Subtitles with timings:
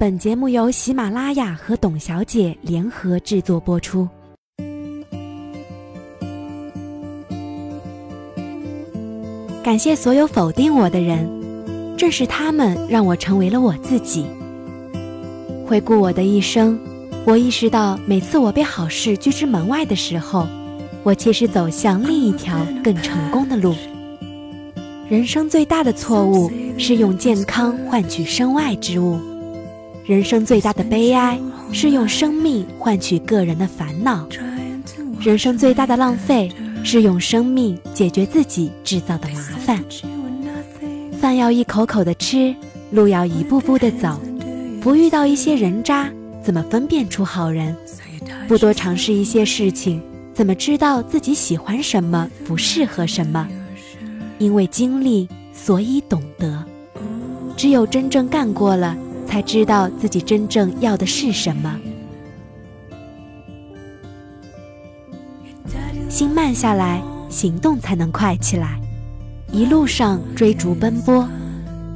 [0.00, 4.08] 本节目由喜马拉雅和董小姐联合制作播出。
[9.60, 11.28] 感谢所有否定我的人，
[11.96, 14.24] 正是他们让我成为了我自己。
[15.66, 16.78] 回顾我的一生，
[17.24, 20.46] 我意识到，每次我被好事拒之门外的时候，
[21.02, 23.74] 我其实走向另一条更成功的路。
[25.08, 29.18] 人生最大的错误是用健康换取身外之物。
[30.08, 31.38] 人生最大的悲哀
[31.70, 34.26] 是用生命换取个人的烦恼，
[35.20, 36.50] 人生最大的浪费
[36.82, 39.84] 是用生命解决自己制造的麻烦。
[41.20, 42.54] 饭要一口口的吃，
[42.90, 44.18] 路要一步步的走，
[44.80, 46.10] 不遇到一些人渣，
[46.42, 47.76] 怎么分辨出好人？
[48.48, 50.00] 不多尝试一些事情，
[50.32, 53.46] 怎么知道自己喜欢什么，不适合什么？
[54.38, 56.64] 因为经历，所以懂得。
[57.58, 58.96] 只有真正干过了。
[59.28, 61.78] 才知道自己真正要的是什么。
[66.08, 68.80] 心慢下来，行动才能快起来。
[69.52, 71.28] 一路上追逐奔波，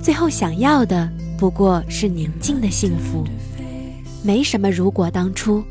[0.00, 3.24] 最后想要的不过是宁静的幸福。
[4.22, 5.64] 没什么如果当初，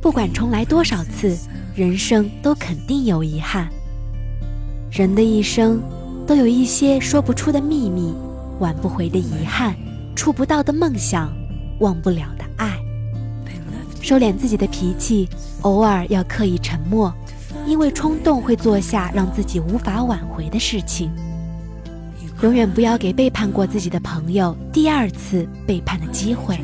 [0.00, 1.36] 不管重来多少次，
[1.74, 3.68] 人生都肯定有遗憾。
[4.90, 5.80] 人的一生
[6.26, 8.14] 都有一些说不出的秘密，
[8.58, 9.76] 挽不回的遗憾。
[10.14, 11.32] 触不到的梦想，
[11.80, 12.78] 忘不了的爱。
[14.00, 15.28] 收敛自己的脾气，
[15.62, 17.12] 偶尔要刻意沉默，
[17.66, 21.10] 因为冲动会做下让自己无法挽回的事情。
[22.42, 26.58] 永远不要给背叛过自己的朋友第二次背叛的机会。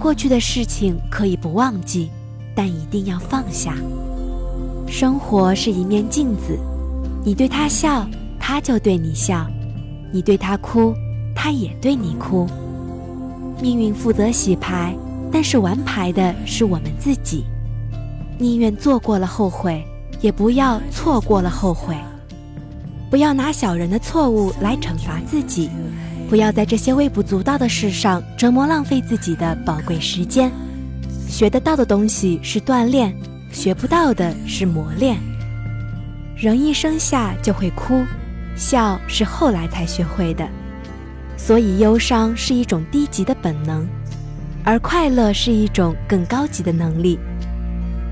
[0.00, 2.10] 过去的事情可以不忘记，
[2.54, 3.76] 但一定要放下。
[4.88, 6.58] 生活是一面镜子，
[7.24, 8.04] 你对他笑，
[8.40, 9.46] 他就对你笑；
[10.12, 10.92] 你对他哭。
[11.42, 12.46] 他也对你哭。
[13.62, 14.94] 命运负责洗牌，
[15.32, 17.46] 但是玩牌的是我们自己。
[18.38, 19.82] 宁愿做过了后悔，
[20.20, 21.96] 也不要错过了后悔。
[23.08, 25.70] 不要拿小人的错误来惩罚自己，
[26.28, 30.52] 不要在这些微不足道的事上折磨浪费自己的宝贵时间。
[31.26, 33.16] 学得到的东西是锻炼，
[33.50, 35.16] 学不到的是磨练。
[36.36, 38.04] 人一生下就会哭，
[38.54, 40.46] 笑是后来才学会的。
[41.42, 43.84] 所以，忧伤是一种低级的本能，
[44.62, 47.18] 而快乐是一种更高级的能力。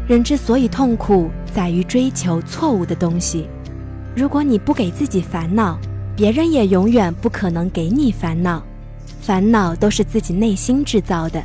[0.09, 3.47] 人之所以痛苦，在于追求错误的东西。
[4.17, 5.79] 如果你不给自己烦恼，
[6.17, 8.65] 别人也永远不可能给你烦恼。
[9.21, 11.41] 烦恼都是自己内心制造的。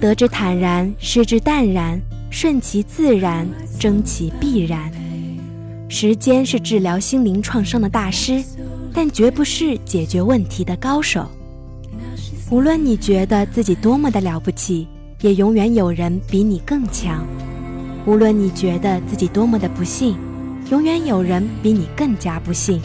[0.00, 1.98] 得之坦然，失之淡然，
[2.30, 3.48] 顺其自然，
[3.80, 4.92] 争其必然。
[5.88, 8.44] 时间是治疗心灵创伤的大师。
[8.94, 11.26] 但绝不是解决问题的高手。
[12.50, 14.86] 无论你觉得自己多么的了不起，
[15.20, 17.24] 也永远有人比你更强；
[18.06, 20.16] 无论你觉得自己多么的不幸，
[20.70, 22.80] 永远有人比你更加不幸。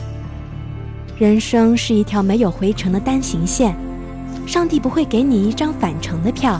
[1.20, 3.76] 人生是一条没有回程的单行线，
[4.48, 6.60] 上帝不会给你一张返程的票。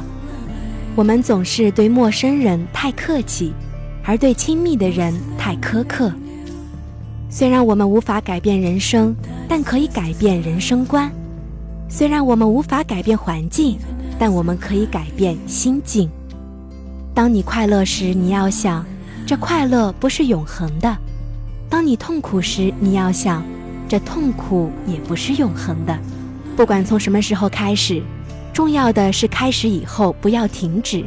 [0.96, 3.54] 我们总是对陌生人太客气，
[4.04, 6.12] 而对亲密的人太苛刻。
[7.30, 9.16] 虽然我们无法改变人生，
[9.50, 11.10] 但可以改变人生观；
[11.90, 13.80] 虽然我们无法改变环境，
[14.20, 16.08] 但我们可以改变心境。
[17.16, 18.86] 当你快乐时，你要想，
[19.26, 20.96] 这快乐不是永恒的；
[21.68, 23.44] 当你痛苦时，你要想，
[23.88, 25.98] 这痛苦也不是永恒的。
[26.56, 28.04] 不管从什么时候开始，
[28.54, 31.04] 重要的是开始以后不要停止；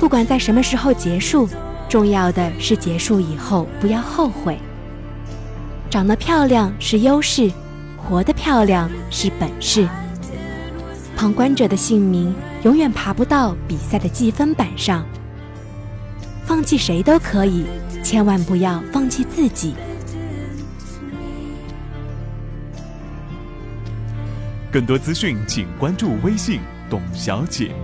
[0.00, 1.48] 不管在什么时候结束，
[1.88, 4.58] 重要的是结束以后不要后悔。
[5.88, 7.50] 长得漂亮是优势，
[8.08, 9.86] 活得漂亮是本事。
[11.14, 15.04] 旁观者的姓名永远爬不到比赛的积分板上。
[16.46, 17.66] 放弃谁都可以，
[18.02, 19.74] 千万不要放弃自己。
[24.72, 27.74] 更多资讯，请关注微信“董小姐”。